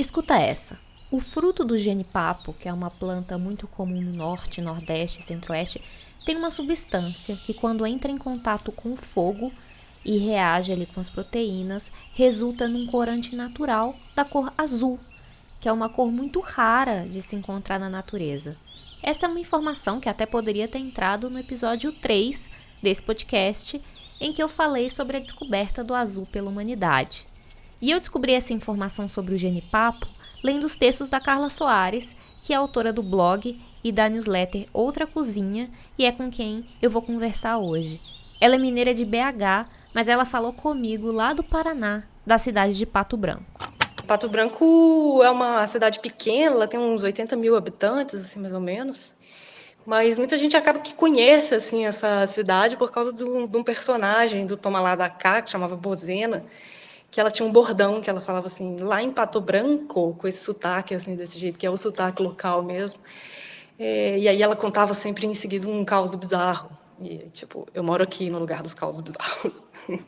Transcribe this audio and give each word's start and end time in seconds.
Escuta 0.00 0.34
essa. 0.34 0.78
O 1.12 1.20
fruto 1.20 1.62
do 1.62 1.76
genipapo, 1.76 2.54
que 2.54 2.66
é 2.66 2.72
uma 2.72 2.90
planta 2.90 3.36
muito 3.36 3.68
comum 3.68 4.00
no 4.00 4.14
norte, 4.14 4.62
nordeste 4.62 5.20
e 5.20 5.22
centro-oeste, 5.22 5.82
tem 6.24 6.36
uma 6.36 6.50
substância 6.50 7.36
que, 7.36 7.52
quando 7.52 7.86
entra 7.86 8.10
em 8.10 8.16
contato 8.16 8.72
com 8.72 8.94
o 8.94 8.96
fogo 8.96 9.52
e 10.02 10.16
reage 10.16 10.72
ali 10.72 10.86
com 10.86 11.02
as 11.02 11.10
proteínas, 11.10 11.92
resulta 12.14 12.66
num 12.66 12.86
corante 12.86 13.36
natural 13.36 13.94
da 14.16 14.24
cor 14.24 14.50
azul, 14.56 14.98
que 15.60 15.68
é 15.68 15.72
uma 15.72 15.90
cor 15.90 16.10
muito 16.10 16.40
rara 16.40 17.06
de 17.06 17.20
se 17.20 17.36
encontrar 17.36 17.78
na 17.78 17.90
natureza. 17.90 18.56
Essa 19.02 19.26
é 19.26 19.28
uma 19.28 19.38
informação 19.38 20.00
que 20.00 20.08
até 20.08 20.24
poderia 20.24 20.66
ter 20.66 20.78
entrado 20.78 21.28
no 21.28 21.38
episódio 21.38 21.92
3 21.92 22.50
desse 22.82 23.02
podcast, 23.02 23.78
em 24.18 24.32
que 24.32 24.42
eu 24.42 24.48
falei 24.48 24.88
sobre 24.88 25.18
a 25.18 25.20
descoberta 25.20 25.84
do 25.84 25.94
azul 25.94 26.24
pela 26.24 26.48
humanidade. 26.48 27.28
E 27.80 27.90
eu 27.90 27.98
descobri 27.98 28.34
essa 28.34 28.52
informação 28.52 29.08
sobre 29.08 29.34
o 29.34 29.38
genipapo 29.38 30.06
lendo 30.42 30.64
os 30.64 30.76
textos 30.76 31.08
da 31.08 31.20
Carla 31.20 31.50
Soares, 31.50 32.18
que 32.42 32.52
é 32.52 32.56
autora 32.56 32.92
do 32.92 33.02
blog 33.02 33.58
e 33.82 33.92
da 33.92 34.08
newsletter 34.08 34.66
Outra 34.72 35.06
Cozinha 35.06 35.68
e 35.98 36.04
é 36.04 36.12
com 36.12 36.30
quem 36.30 36.64
eu 36.80 36.90
vou 36.90 37.02
conversar 37.02 37.58
hoje. 37.58 38.00
Ela 38.40 38.54
é 38.54 38.58
mineira 38.58 38.94
de 38.94 39.04
BH, 39.04 39.68
mas 39.94 40.08
ela 40.08 40.24
falou 40.24 40.52
comigo 40.52 41.10
lá 41.10 41.32
do 41.32 41.42
Paraná, 41.42 42.02
da 42.26 42.38
cidade 42.38 42.76
de 42.76 42.86
Pato 42.86 43.16
Branco. 43.16 43.44
Pato 44.06 44.28
Branco 44.28 45.20
é 45.22 45.30
uma 45.30 45.66
cidade 45.66 46.00
pequena, 46.00 46.56
ela 46.56 46.68
tem 46.68 46.80
uns 46.80 47.02
80 47.02 47.36
mil 47.36 47.54
habitantes, 47.54 48.14
assim, 48.14 48.40
mais 48.40 48.52
ou 48.52 48.60
menos. 48.60 49.14
Mas 49.86 50.18
muita 50.18 50.36
gente 50.36 50.56
acaba 50.56 50.78
que 50.78 50.94
conhece 50.94 51.54
assim 51.54 51.86
essa 51.86 52.26
cidade 52.26 52.76
por 52.76 52.90
causa 52.90 53.12
de 53.12 53.24
um 53.24 53.62
personagem 53.62 54.46
do 54.46 54.56
Toma 54.56 54.80
Lá 54.80 54.94
da 54.94 55.08
Cá, 55.08 55.40
que 55.40 55.50
chamava 55.50 55.76
Bozena, 55.76 56.44
que 57.10 57.20
ela 57.20 57.30
tinha 57.30 57.46
um 57.46 57.50
bordão 57.50 58.00
que 58.00 58.08
ela 58.08 58.20
falava 58.20 58.46
assim, 58.46 58.76
lá 58.78 59.02
em 59.02 59.10
Pato 59.10 59.40
Branco, 59.40 60.14
com 60.14 60.28
esse 60.28 60.44
sotaque 60.44 60.94
assim 60.94 61.16
desse 61.16 61.38
jeito, 61.38 61.58
que 61.58 61.66
é 61.66 61.70
o 61.70 61.76
sotaque 61.76 62.22
local 62.22 62.62
mesmo. 62.62 63.00
É, 63.78 64.18
e 64.18 64.28
aí 64.28 64.42
ela 64.42 64.54
contava 64.54 64.94
sempre 64.94 65.26
em 65.26 65.34
seguida 65.34 65.68
um 65.68 65.84
caos 65.84 66.14
bizarro. 66.14 66.70
E 67.00 67.18
tipo, 67.32 67.66
eu 67.74 67.82
moro 67.82 68.02
aqui 68.02 68.30
no 68.30 68.38
lugar 68.38 68.62
dos 68.62 68.74
causos 68.74 69.00
bizarros. 69.00 69.66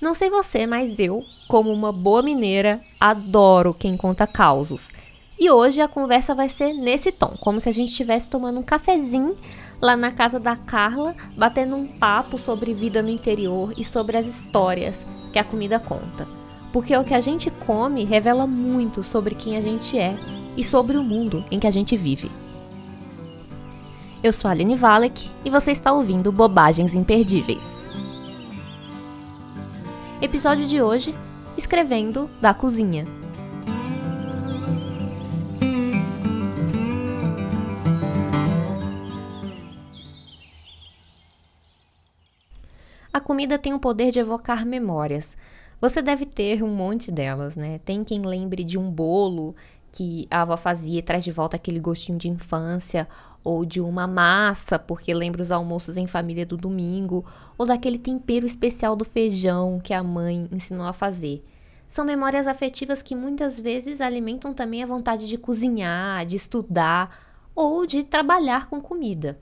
Não 0.00 0.14
sei 0.14 0.28
você, 0.28 0.66
mas 0.66 0.98
eu, 0.98 1.22
como 1.48 1.72
uma 1.72 1.90
boa 1.90 2.22
mineira, 2.22 2.80
adoro 3.00 3.72
quem 3.72 3.96
conta 3.96 4.26
causos. 4.26 4.90
E 5.38 5.50
hoje 5.50 5.80
a 5.80 5.88
conversa 5.88 6.34
vai 6.34 6.48
ser 6.48 6.72
nesse 6.74 7.10
tom, 7.10 7.34
como 7.40 7.60
se 7.60 7.68
a 7.68 7.72
gente 7.72 7.90
estivesse 7.90 8.28
tomando 8.28 8.60
um 8.60 8.62
cafezinho 8.62 9.34
lá 9.80 9.96
na 9.96 10.12
casa 10.12 10.38
da 10.38 10.54
Carla, 10.54 11.14
batendo 11.36 11.76
um 11.76 11.98
papo 11.98 12.38
sobre 12.38 12.72
vida 12.72 13.02
no 13.02 13.08
interior 13.08 13.72
e 13.76 13.84
sobre 13.84 14.16
as 14.16 14.26
histórias 14.26 15.04
que 15.36 15.40
a 15.40 15.44
comida 15.44 15.78
conta. 15.78 16.26
Porque 16.72 16.96
o 16.96 17.04
que 17.04 17.12
a 17.12 17.20
gente 17.20 17.50
come 17.50 18.06
revela 18.06 18.46
muito 18.46 19.02
sobre 19.02 19.34
quem 19.34 19.54
a 19.58 19.60
gente 19.60 19.98
é 19.98 20.16
e 20.56 20.64
sobre 20.64 20.96
o 20.96 21.02
mundo 21.02 21.44
em 21.50 21.60
que 21.60 21.66
a 21.66 21.70
gente 21.70 21.94
vive. 21.94 22.30
Eu 24.22 24.32
sou 24.32 24.48
a 24.48 24.52
Aline 24.52 24.74
Valek 24.74 25.30
e 25.44 25.50
você 25.50 25.72
está 25.72 25.92
ouvindo 25.92 26.32
Bobagens 26.32 26.94
Imperdíveis. 26.94 27.86
Episódio 30.22 30.66
de 30.66 30.80
hoje: 30.80 31.14
Escrevendo 31.54 32.30
da 32.40 32.54
Cozinha. 32.54 33.04
Comida 43.26 43.58
tem 43.58 43.74
o 43.74 43.80
poder 43.80 44.12
de 44.12 44.20
evocar 44.20 44.64
memórias. 44.64 45.36
Você 45.80 46.00
deve 46.00 46.24
ter 46.24 46.62
um 46.62 46.72
monte 46.72 47.10
delas, 47.10 47.56
né? 47.56 47.80
Tem 47.84 48.04
quem 48.04 48.22
lembre 48.22 48.62
de 48.62 48.78
um 48.78 48.88
bolo 48.88 49.56
que 49.90 50.28
a 50.30 50.42
avó 50.42 50.56
fazia 50.56 51.00
e 51.00 51.02
traz 51.02 51.24
de 51.24 51.32
volta 51.32 51.56
aquele 51.56 51.80
gostinho 51.80 52.16
de 52.16 52.28
infância, 52.28 53.08
ou 53.42 53.64
de 53.64 53.80
uma 53.80 54.06
massa, 54.06 54.78
porque 54.78 55.12
lembra 55.12 55.42
os 55.42 55.50
almoços 55.50 55.96
em 55.96 56.06
família 56.06 56.46
do 56.46 56.56
domingo, 56.56 57.24
ou 57.58 57.66
daquele 57.66 57.98
tempero 57.98 58.46
especial 58.46 58.94
do 58.94 59.04
feijão 59.04 59.80
que 59.80 59.92
a 59.92 60.04
mãe 60.04 60.48
ensinou 60.52 60.86
a 60.86 60.92
fazer. 60.92 61.44
São 61.88 62.04
memórias 62.04 62.46
afetivas 62.46 63.02
que 63.02 63.16
muitas 63.16 63.58
vezes 63.58 64.00
alimentam 64.00 64.54
também 64.54 64.84
a 64.84 64.86
vontade 64.86 65.26
de 65.26 65.36
cozinhar, 65.36 66.24
de 66.24 66.36
estudar 66.36 67.10
ou 67.56 67.86
de 67.86 68.04
trabalhar 68.04 68.68
com 68.68 68.80
comida. 68.80 69.36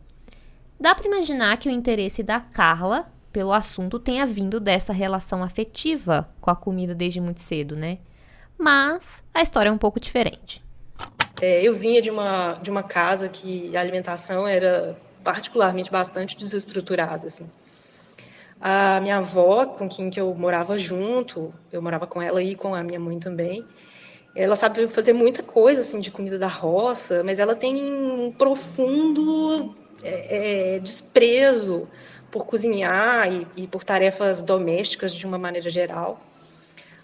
Dá 0.81 0.95
para 0.95 1.07
imaginar 1.07 1.59
que 1.59 1.69
o 1.69 1.73
interesse 1.73 2.23
da 2.23 2.41
Carla 2.41 3.13
pelo 3.35 3.53
assunto 3.53 3.99
tenha 3.99 4.25
vindo 4.25 4.61
dessa 4.61 4.93
relação 4.93 5.43
afetiva 5.43 6.31
com 6.41 6.53
a 6.53 6.57
comida 6.57 6.95
desde 6.95 7.21
muito 7.21 7.41
cedo, 7.41 7.75
né? 7.75 7.99
Mas 8.57 9.25
a 9.35 9.43
história 9.43 9.69
é 9.69 9.73
um 9.73 9.77
pouco 9.77 9.99
diferente. 9.99 10.63
É, 11.43 11.61
eu 11.61 11.75
vinha 11.75 12.01
de 12.01 12.11
uma, 12.11 12.53
de 12.63 12.71
uma 12.71 12.85
casa 12.85 13.29
que 13.29 13.77
a 13.77 13.81
alimentação 13.81 14.47
era 14.47 14.97
particularmente 15.25 15.91
bastante 15.91 16.37
desestruturada, 16.39 17.27
assim. 17.27 17.51
A 18.61 19.01
minha 19.01 19.17
avó, 19.17 19.67
com 19.67 19.89
quem 19.89 20.11
que 20.11 20.21
eu 20.21 20.33
morava 20.33 20.79
junto, 20.79 21.53
eu 21.73 21.83
morava 21.83 22.07
com 22.07 22.23
ela 22.23 22.41
e 22.41 22.55
com 22.55 22.73
a 22.73 22.85
minha 22.85 23.01
mãe 23.01 23.19
também, 23.19 23.67
ela 24.37 24.55
sabe 24.55 24.87
fazer 24.87 25.13
muita 25.13 25.43
coisa, 25.43 25.81
assim, 25.81 25.99
de 25.99 26.13
comida 26.13 26.39
da 26.39 26.47
roça, 26.47 27.25
mas 27.25 27.41
ela 27.41 27.57
tem 27.57 27.83
um 27.83 28.31
profundo 28.31 29.75
é, 30.05 30.77
é, 30.77 30.79
desprezo 30.79 31.89
por 32.35 32.45
cozinhar 32.45 33.33
e, 33.33 33.47
e 33.57 33.67
por 33.69 33.85
tarefas 33.85 34.43
domésticas 34.43 35.15
de 35.15 35.25
uma 35.25 35.39
maneira 35.39 35.71
geral. 35.71 36.21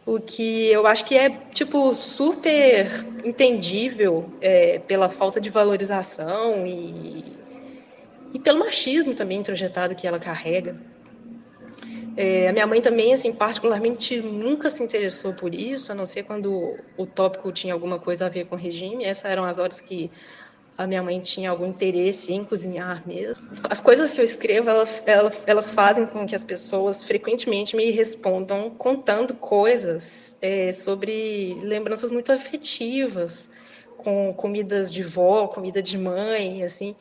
O 0.05 0.19
que 0.19 0.67
eu 0.67 0.89
acho 0.89 1.05
que 1.05 1.17
é, 1.17 1.31
tipo, 1.55 1.95
super 1.95 2.89
entendível 3.25 4.29
é, 4.41 4.81
pela 4.81 5.09
falta 5.09 5.41
de 5.41 5.49
valorização 5.49 6.67
e, 6.67 7.25
e 8.35 8.41
pelo 8.41 8.59
machismo 8.59 9.15
também 9.15 9.39
introjetado 9.39 9.95
que 9.95 10.05
ela 10.05 10.19
carrega. 10.19 10.77
É, 12.17 12.49
a 12.49 12.53
minha 12.53 12.67
mãe 12.67 12.81
também, 12.81 13.13
assim, 13.13 13.33
particularmente 13.33 14.21
nunca 14.21 14.69
se 14.69 14.83
interessou 14.83 15.33
por 15.33 15.55
isso, 15.55 15.93
a 15.93 15.95
não 15.95 16.07
ser 16.07 16.25
quando 16.25 16.77
o 16.97 17.07
tópico 17.07 17.53
tinha 17.53 17.73
alguma 17.73 18.01
coisa 18.01 18.27
a 18.27 18.29
ver 18.29 18.47
com 18.47 18.57
regime. 18.57 19.05
Essas 19.05 19.31
eram 19.31 19.45
as 19.45 19.61
horas 19.61 19.81
que 19.81 20.11
a 20.81 20.87
minha 20.87 21.03
mãe 21.03 21.21
tinha 21.21 21.51
algum 21.51 21.67
interesse 21.67 22.33
em 22.33 22.43
cozinhar 22.43 23.07
mesmo. 23.07 23.47
As 23.69 23.83
coisas 23.83 24.15
que 24.15 24.21
eu 24.21 24.25
escrevo, 24.25 24.71
elas, 24.71 25.03
elas, 25.05 25.43
elas 25.47 25.75
fazem 25.75 26.07
com 26.07 26.27
que 26.27 26.35
as 26.35 26.43
pessoas 26.43 27.05
frequentemente 27.05 27.77
me 27.77 27.91
respondam 27.91 28.71
contando 28.71 29.35
coisas 29.35 30.39
é, 30.41 30.73
sobre 30.73 31.55
lembranças 31.61 32.11
muito 32.11 32.33
afetivas, 32.33 33.53
com 33.99 34.33
comidas 34.33 34.91
de 34.91 35.03
vó, 35.03 35.49
comida 35.49 35.83
de 35.83 35.99
mãe, 35.99 36.65
assim. 36.65 36.97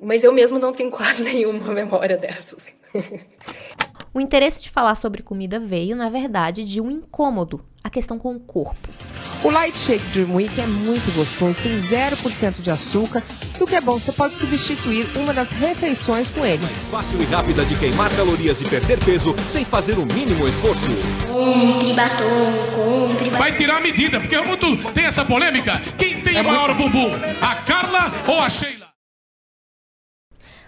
Mas 0.00 0.22
eu 0.22 0.32
mesmo 0.32 0.60
não 0.60 0.72
tenho 0.72 0.90
quase 0.92 1.24
nenhuma 1.24 1.74
memória 1.74 2.16
dessas. 2.16 2.72
O 4.14 4.20
interesse 4.20 4.62
de 4.62 4.70
falar 4.70 4.94
sobre 4.94 5.24
comida 5.24 5.58
veio, 5.58 5.96
na 5.96 6.08
verdade, 6.08 6.64
de 6.64 6.80
um 6.80 6.88
incômodo, 6.88 7.64
a 7.82 7.90
questão 7.90 8.16
com 8.16 8.36
o 8.36 8.38
corpo. 8.38 8.88
O 9.44 9.50
Light 9.50 9.76
Shake 9.76 10.04
Dream 10.12 10.36
Week 10.36 10.60
é 10.60 10.66
muito 10.68 11.12
gostoso, 11.16 11.60
tem 11.60 11.72
0% 11.72 12.62
de 12.62 12.70
açúcar 12.70 13.20
e 13.58 13.60
o 13.60 13.66
que 13.66 13.74
é 13.74 13.80
bom, 13.80 13.98
você 13.98 14.12
pode 14.12 14.34
substituir 14.34 15.04
uma 15.16 15.34
das 15.34 15.50
refeições 15.50 16.30
com 16.30 16.46
ele. 16.46 16.62
Mais 16.62 16.78
fácil 16.84 17.20
e 17.20 17.24
rápida 17.24 17.64
de 17.64 17.76
queimar 17.76 18.08
calorias 18.14 18.60
e 18.60 18.64
perder 18.64 19.04
peso 19.04 19.34
sem 19.48 19.64
fazer 19.64 19.98
o 19.98 20.06
mínimo 20.06 20.46
esforço. 20.46 20.86
Compre 21.26 21.92
batom, 21.92 22.70
compre 22.72 23.30
batom. 23.30 23.38
Vai 23.38 23.56
tirar 23.56 23.78
a 23.78 23.80
medida, 23.80 24.20
porque 24.20 24.36
é 24.36 24.46
muito 24.46 24.92
tem 24.92 25.06
essa 25.06 25.24
polêmica. 25.24 25.80
Quem 25.98 26.22
tem 26.22 26.36
é 26.36 26.40
o 26.40 26.44
maior 26.44 26.72
muito... 26.76 26.92
bumbum? 26.92 27.10
A 27.40 27.56
Carla 27.56 28.12
ou 28.28 28.38
a 28.38 28.48
Sheila? 28.48 28.92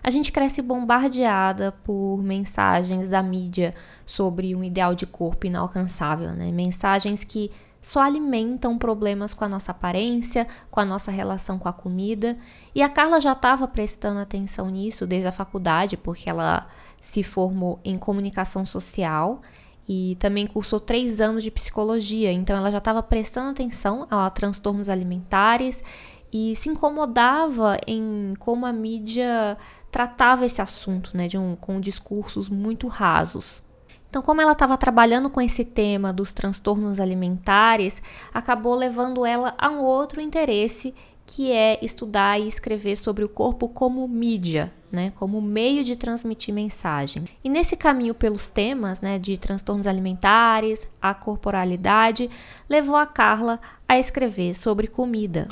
A 0.03 0.11
gente 0.11 0.33
cresce 0.33 0.61
bombardeada 0.61 1.71
por 1.85 2.21
mensagens 2.25 3.09
da 3.09 3.23
mídia 3.23 3.73
sobre 4.05 4.53
um 4.53 4.65
ideal 4.65 4.97
de 4.97 5.07
corpo 5.07 5.47
inalcançável, 5.47 6.31
né? 6.33 6.51
Mensagens 6.51 7.23
que 7.23 7.53
só 7.85 8.01
alimentam 8.01 8.79
problemas 8.79 9.35
com 9.35 9.45
a 9.45 9.49
nossa 9.49 9.71
aparência, 9.71 10.49
com 10.71 10.81
a 10.81 10.87
nossa 10.87 11.11
relação 11.11 11.59
com 11.59 11.69
a 11.69 11.73
comida. 11.73 12.39
E 12.75 12.81
a 12.81 12.89
Carla 12.89 13.21
já 13.21 13.33
estava 13.33 13.69
prestando 13.69 14.21
atenção 14.21 14.71
nisso 14.71 15.07
desde 15.07 15.29
a 15.29 15.33
faculdade, 15.33 15.95
porque 15.95 16.31
ela 16.31 16.67
se 17.03 17.23
formou 17.23 17.79
em 17.85 17.99
comunicação 17.99 18.65
social 18.65 19.43
e 19.87 20.17
também 20.19 20.47
cursou 20.47 20.81
três 20.81 21.21
anos 21.21 21.43
de 21.43 21.51
psicologia. 21.51 22.33
Então 22.33 22.57
ela 22.57 22.71
já 22.71 22.79
estava 22.79 23.03
prestando 23.03 23.51
atenção 23.51 24.07
a 24.11 24.31
transtornos 24.31 24.89
alimentares 24.89 25.85
e 26.33 26.57
se 26.57 26.71
incomodava 26.71 27.77
em 27.87 28.33
como 28.39 28.65
a 28.65 28.73
mídia 28.73 29.59
tratava 29.91 30.47
esse 30.47 30.63
assunto, 30.63 31.15
né, 31.15 31.29
de 31.29 31.37
um, 31.37 31.55
com 31.55 31.79
discursos 31.79 32.49
muito 32.49 32.89
rasos. 32.89 33.63
Então, 34.09 34.23
como 34.23 34.41
ela 34.41 34.53
estava 34.53 34.77
trabalhando 34.77 35.29
com 35.29 35.41
esse 35.41 35.65
tema 35.65 36.13
dos 36.13 36.33
transtornos 36.33 37.01
alimentares, 37.01 38.01
acabou 38.33 38.75
levando 38.75 39.27
ela 39.27 39.55
a 39.59 39.69
um 39.69 39.83
outro 39.83 40.21
interesse 40.21 40.95
que 41.27 41.51
é 41.51 41.79
estudar 41.83 42.39
e 42.39 42.47
escrever 42.47 42.97
sobre 42.97 43.25
o 43.25 43.29
corpo 43.29 43.69
como 43.69 44.07
mídia, 44.07 44.73
né, 44.93 45.13
como 45.17 45.41
meio 45.41 45.83
de 45.83 45.97
transmitir 45.97 46.55
mensagem. 46.55 47.27
E 47.43 47.49
nesse 47.49 47.77
caminho 47.77 48.15
pelos 48.15 48.51
temas, 48.51 49.01
né, 49.01 49.19
de 49.19 49.39
transtornos 49.39 49.87
alimentares, 49.87 50.89
a 51.01 51.15
corporalidade, 51.15 52.31
levou 52.69 52.97
a 52.97 53.07
Carla 53.07 53.59
a 53.89 53.99
escrever 53.99 54.55
sobre 54.55 54.87
comida. 54.87 55.49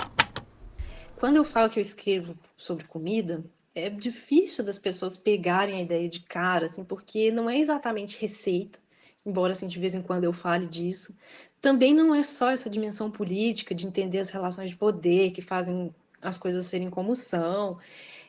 Quando 1.16 1.36
eu 1.36 1.44
falo 1.44 1.70
que 1.70 1.78
eu 1.78 1.82
escrevo 1.82 2.36
sobre 2.56 2.84
comida, 2.86 3.42
é 3.74 3.88
difícil 3.88 4.64
das 4.64 4.78
pessoas 4.78 5.16
pegarem 5.16 5.76
a 5.76 5.82
ideia 5.82 6.08
de 6.08 6.20
cara, 6.20 6.66
assim, 6.66 6.84
porque 6.84 7.30
não 7.30 7.48
é 7.48 7.58
exatamente 7.58 8.20
receita, 8.20 8.78
embora 9.24 9.52
assim 9.52 9.68
de 9.68 9.78
vez 9.78 9.94
em 9.94 10.02
quando 10.02 10.24
eu 10.24 10.32
fale 10.32 10.66
disso. 10.66 11.16
Também 11.60 11.94
não 11.94 12.14
é 12.14 12.22
só 12.22 12.50
essa 12.50 12.68
dimensão 12.68 13.10
política 13.10 13.74
de 13.74 13.86
entender 13.86 14.18
as 14.18 14.30
relações 14.30 14.70
de 14.70 14.76
poder 14.76 15.30
que 15.32 15.42
fazem 15.42 15.94
as 16.20 16.38
coisas 16.38 16.66
serem 16.66 16.90
como 16.90 17.14
são. 17.14 17.78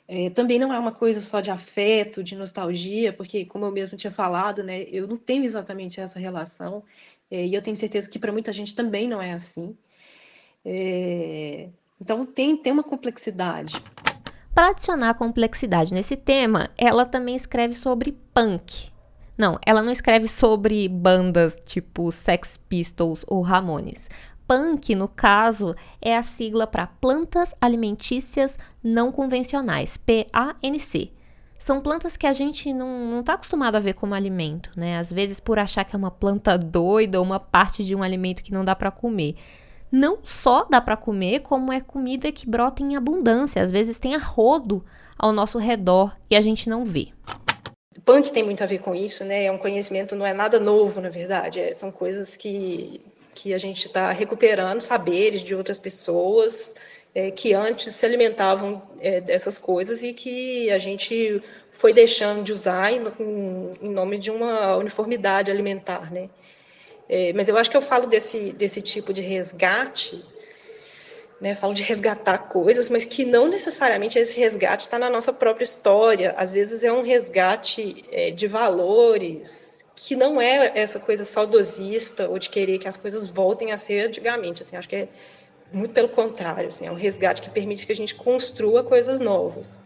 É, 0.08 0.30
também 0.30 0.60
não 0.60 0.74
é 0.74 0.80
uma 0.80 0.92
coisa 0.92 1.22
só 1.22 1.40
de 1.42 1.50
afeto, 1.52 2.24
de 2.24 2.36
nostalgia, 2.36 3.14
porque, 3.14 3.46
como 3.46 3.66
eu 3.66 3.72
mesmo 3.72 3.98
tinha 3.98 4.12
falado, 4.12 4.64
né, 4.64 4.84
eu 4.84 5.08
não 5.08 5.18
tenho 5.18 5.44
exatamente 5.44 6.00
essa 6.00 6.20
relação, 6.20 6.84
é, 7.32 7.46
e 7.46 7.54
eu 7.54 7.62
tenho 7.62 7.78
certeza 7.78 8.10
que 8.10 8.20
para 8.20 8.32
muita 8.32 8.52
gente 8.52 8.76
também 8.76 9.08
não 9.08 9.22
é 9.22 9.34
assim. 9.34 9.78
É, 10.66 11.70
então, 12.00 12.26
tem, 12.26 12.58
tem 12.58 12.74
uma 12.74 12.84
complexidade. 12.84 13.74
Para 14.54 14.70
adicionar 14.70 15.16
complexidade 15.16 15.96
nesse 15.96 16.16
tema, 16.16 16.70
ela 16.78 17.06
também 17.06 17.36
escreve 17.36 17.74
sobre 17.74 18.16
punk. 18.34 18.92
Não, 19.36 19.58
ela 19.66 19.82
não 19.82 19.92
escreve 19.92 20.28
sobre 20.28 20.88
bandas 20.88 21.58
tipo 21.66 22.12
Sex 22.12 22.60
Pistols 22.70 23.26
ou 23.28 23.42
Ramones. 23.42 24.08
Punk, 24.48 24.94
no 24.94 25.08
caso, 25.08 25.74
é 26.00 26.16
a 26.16 26.22
sigla 26.22 26.68
para 26.68 26.86
Plantas 26.86 27.56
Alimentícias 27.60 28.60
Não 28.84 29.12
Convencionais, 29.12 29.98
PANC. 29.98 31.12
São 31.58 31.82
plantas 31.82 32.16
que 32.16 32.28
a 32.28 32.34
gente 32.34 32.72
não 32.72 33.22
está 33.22 33.34
acostumado 33.34 33.78
a 33.78 33.80
ver 33.80 33.94
como 33.94 34.14
alimento, 34.14 34.70
né? 34.76 35.00
Às 35.00 35.12
vezes 35.12 35.40
por 35.40 35.58
achar 35.58 35.84
que 35.84 35.96
é 35.96 35.98
uma 35.98 36.12
planta 36.12 36.60
doida 36.60 37.18
ou 37.18 37.26
uma 37.26 37.40
parte 37.40 37.84
de 37.84 37.96
um 37.96 38.04
alimento 38.04 38.44
que 38.44 38.54
não 38.54 38.64
dá 38.64 38.76
para 38.76 38.92
comer 38.92 39.36
não 39.94 40.18
só 40.24 40.66
dá 40.68 40.82
para 40.82 40.98
comer, 40.98 41.42
como 41.42 41.72
é 41.72 41.80
comida 41.80 42.32
que 42.32 42.50
brota 42.50 42.82
em 42.82 42.96
abundância. 42.96 43.62
Às 43.62 43.72
vezes 43.72 44.00
tem 44.00 44.16
arrodo 44.16 44.84
ao 45.16 45.32
nosso 45.32 45.60
redor 45.60 46.18
e 46.28 46.36
a 46.36 46.42
gente 46.42 46.68
não 46.68 46.84
vê. 46.84 47.10
Punk 48.04 48.34
tem 48.34 48.42
muito 48.42 48.64
a 48.64 48.66
ver 48.66 48.80
com 48.80 48.96
isso, 48.96 49.24
né? 49.24 49.46
É 49.46 49.52
um 49.52 49.58
conhecimento, 49.60 50.16
não 50.16 50.26
é 50.26 50.34
nada 50.34 50.60
novo, 50.60 51.00
na 51.00 51.10
verdade. 51.10 51.60
É, 51.60 51.76
são 51.76 51.92
coisas 51.92 52.36
que, 52.36 53.02
que 53.36 53.54
a 53.54 53.58
gente 53.60 53.86
está 53.86 54.12
recuperando, 54.12 54.82
saberes 54.82 55.44
de 55.44 55.54
outras 55.54 55.78
pessoas 55.78 56.74
é, 57.14 57.30
que 57.30 57.54
antes 57.54 57.94
se 57.94 58.04
alimentavam 58.04 58.82
é, 59.00 59.22
dessas 59.22 59.60
coisas 59.60 60.02
e 60.02 60.12
que 60.12 60.72
a 60.72 60.80
gente 60.80 61.40
foi 61.72 61.94
deixando 61.94 62.42
de 62.44 62.52
usar 62.52 62.92
em, 62.92 63.00
em 63.80 63.92
nome 63.92 64.18
de 64.18 64.32
uma 64.32 64.76
uniformidade 64.76 65.52
alimentar, 65.52 66.12
né? 66.12 66.30
É, 67.08 67.34
mas 67.34 67.50
eu 67.50 67.58
acho 67.58 67.70
que 67.70 67.78
eu 67.78 67.82
falo 67.82 68.08
desse, 68.08 68.52
desse 68.54 68.82
tipo 68.82 69.14
de 69.14 69.22
resgate, 69.22 70.24
né? 71.40 71.56
Falo 71.56 71.74
de 71.74 71.84
resgatar 71.84 72.38
coisas, 72.38 72.90
mas 72.90 73.04
que 73.04 73.26
não 73.26 73.50
necessariamente 73.50 74.18
esse 74.18 74.40
resgate 74.40 74.86
está 74.86 74.98
na 74.98 75.10
nossa 75.10 75.34
própria 75.34 75.66
história. 75.66 76.34
Às 76.38 76.54
vezes 76.54 76.84
é 76.84 76.92
um 76.92 77.04
resgate 77.04 78.06
é, 78.12 78.32
de 78.32 78.48
valores 78.48 79.84
que 79.96 80.16
não 80.16 80.42
é 80.42 80.72
essa 80.74 81.00
coisa 81.00 81.26
saudosista 81.26 82.28
ou 82.28 82.40
de 82.40 82.50
querer 82.50 82.80
que 82.80 82.88
as 82.88 82.98
coisas 82.98 83.28
voltem 83.28 83.72
a 83.72 83.78
ser 83.78 84.08
antigamente. 84.08 84.62
Assim, 84.62 84.76
acho 84.76 84.88
que 84.90 84.96
é 84.96 85.08
muito 85.72 85.94
pelo 85.94 86.10
contrário. 86.10 86.70
Assim, 86.70 86.88
é 86.88 86.92
um 86.92 86.96
resgate 86.96 87.42
que 87.42 87.50
permite 87.50 87.86
que 87.86 87.92
a 87.92 87.96
gente 87.96 88.16
construa 88.16 88.84
coisas 88.84 89.20
novas. 89.20 89.82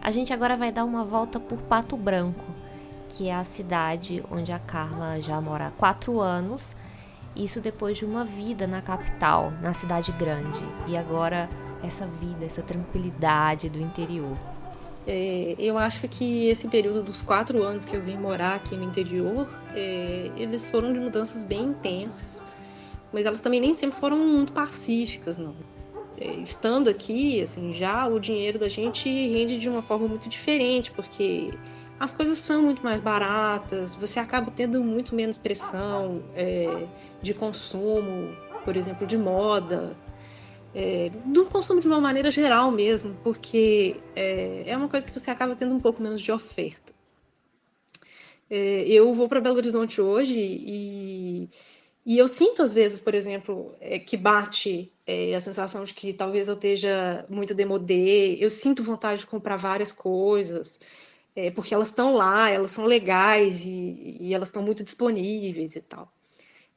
A 0.00 0.10
gente 0.12 0.32
agora 0.32 0.56
vai 0.56 0.70
dar 0.70 0.84
uma 0.84 1.04
volta 1.04 1.40
por 1.40 1.58
Pato 1.62 1.96
Branco 1.96 2.55
que 3.16 3.28
é 3.28 3.34
a 3.34 3.44
cidade 3.44 4.22
onde 4.30 4.52
a 4.52 4.58
Carla 4.58 5.18
já 5.22 5.40
mora 5.40 5.68
há 5.68 5.70
quatro 5.70 6.20
anos. 6.20 6.76
Isso 7.34 7.60
depois 7.60 7.96
de 7.96 8.04
uma 8.04 8.24
vida 8.24 8.66
na 8.66 8.82
capital, 8.82 9.52
na 9.62 9.72
cidade 9.72 10.12
grande. 10.12 10.60
E 10.86 10.98
agora 10.98 11.48
essa 11.82 12.06
vida, 12.06 12.44
essa 12.44 12.62
tranquilidade 12.62 13.70
do 13.70 13.80
interior. 13.80 14.36
É, 15.06 15.54
eu 15.58 15.78
acho 15.78 16.06
que 16.08 16.48
esse 16.48 16.68
período 16.68 17.02
dos 17.02 17.22
quatro 17.22 17.62
anos 17.62 17.84
que 17.84 17.96
eu 17.96 18.02
vim 18.02 18.16
morar 18.16 18.56
aqui 18.56 18.76
no 18.76 18.84
interior, 18.84 19.48
é, 19.72 20.30
eles 20.36 20.68
foram 20.68 20.92
de 20.92 20.98
mudanças 20.98 21.44
bem 21.44 21.64
intensas, 21.64 22.42
mas 23.12 23.24
elas 23.24 23.40
também 23.40 23.60
nem 23.60 23.74
sempre 23.74 23.98
foram 23.98 24.18
muito 24.18 24.52
pacíficas, 24.52 25.38
não. 25.38 25.54
É, 26.20 26.26
estando 26.34 26.90
aqui, 26.90 27.40
assim, 27.40 27.72
já 27.72 28.06
o 28.08 28.18
dinheiro 28.18 28.58
da 28.58 28.68
gente 28.68 29.08
rende 29.08 29.58
de 29.58 29.68
uma 29.68 29.80
forma 29.80 30.08
muito 30.08 30.28
diferente, 30.28 30.90
porque 30.90 31.52
as 31.98 32.12
coisas 32.12 32.38
são 32.38 32.62
muito 32.62 32.82
mais 32.82 33.00
baratas, 33.00 33.94
você 33.94 34.20
acaba 34.20 34.50
tendo 34.54 34.82
muito 34.82 35.14
menos 35.14 35.38
pressão 35.38 36.22
é, 36.34 36.86
de 37.22 37.32
consumo, 37.32 38.36
por 38.64 38.76
exemplo, 38.76 39.06
de 39.06 39.16
moda, 39.16 39.96
é, 40.74 41.10
do 41.24 41.46
consumo 41.46 41.80
de 41.80 41.86
uma 41.86 42.00
maneira 42.00 42.30
geral 42.30 42.70
mesmo, 42.70 43.16
porque 43.24 43.96
é, 44.14 44.64
é 44.66 44.76
uma 44.76 44.88
coisa 44.88 45.06
que 45.06 45.18
você 45.18 45.30
acaba 45.30 45.56
tendo 45.56 45.74
um 45.74 45.80
pouco 45.80 46.02
menos 46.02 46.20
de 46.20 46.30
oferta. 46.30 46.92
É, 48.50 48.86
eu 48.86 49.12
vou 49.14 49.26
para 49.26 49.40
Belo 49.40 49.56
Horizonte 49.56 50.00
hoje 50.00 50.38
e, 50.38 51.48
e 52.04 52.18
eu 52.18 52.28
sinto 52.28 52.62
às 52.62 52.74
vezes, 52.74 53.00
por 53.00 53.14
exemplo, 53.14 53.74
é, 53.80 53.98
que 53.98 54.18
bate 54.18 54.92
é, 55.06 55.34
a 55.34 55.40
sensação 55.40 55.84
de 55.84 55.94
que 55.94 56.12
talvez 56.12 56.46
eu 56.46 56.54
esteja 56.54 57.24
muito 57.28 57.54
demodê, 57.54 58.36
eu 58.38 58.50
sinto 58.50 58.84
vontade 58.84 59.20
de 59.20 59.26
comprar 59.26 59.56
várias 59.56 59.92
coisas 59.92 60.78
é, 61.36 61.50
porque 61.50 61.74
elas 61.74 61.88
estão 61.88 62.14
lá, 62.14 62.50
elas 62.50 62.70
são 62.70 62.86
legais 62.86 63.62
e, 63.66 64.16
e 64.18 64.34
elas 64.34 64.48
estão 64.48 64.62
muito 64.62 64.82
disponíveis 64.82 65.76
e 65.76 65.82
tal. 65.82 66.10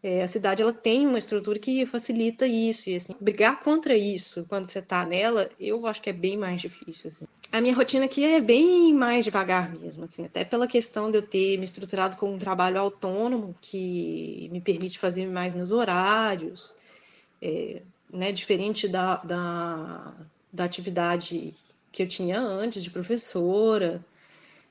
É, 0.04 0.24
a 0.24 0.28
cidade 0.28 0.62
ela 0.62 0.72
tem 0.72 1.08
uma 1.08 1.18
estrutura 1.18 1.60
que 1.60 1.86
facilita 1.86 2.46
isso 2.46 2.90
e 2.90 2.96
assim 2.96 3.14
brigar 3.20 3.60
contra 3.62 3.98
isso 3.98 4.46
quando 4.48 4.64
você 4.64 4.80
está 4.80 5.06
nela 5.06 5.50
eu 5.60 5.86
acho 5.86 6.02
que 6.02 6.10
é 6.10 6.14
bem 6.14 6.38
mais 6.38 6.62
difícil 6.62 7.10
assim. 7.10 7.26
a 7.52 7.60
minha 7.60 7.76
rotina 7.76 8.06
aqui 8.06 8.24
é 8.24 8.40
bem 8.40 8.94
mais 8.94 9.26
devagar 9.26 9.76
mesmo 9.76 10.06
assim 10.06 10.24
até 10.24 10.46
pela 10.46 10.68
questão 10.68 11.12
de 11.12 11.18
eu 11.18 11.22
ter 11.22 11.58
me 11.58 11.66
estruturado 11.66 12.16
com 12.16 12.34
um 12.34 12.38
trabalho 12.38 12.80
autônomo 12.80 13.54
que 13.60 14.48
me 14.54 14.62
permite 14.62 14.98
fazer 14.98 15.26
mais 15.26 15.54
meus 15.54 15.70
horários 15.70 16.74
é, 17.42 17.82
né 18.10 18.32
diferente 18.32 18.88
da, 18.88 19.18
da, 19.18 20.14
da 20.54 20.64
atividade 20.64 21.54
que 21.92 22.04
eu 22.04 22.08
tinha 22.08 22.40
antes 22.40 22.82
de 22.82 22.90
professora 22.90 24.02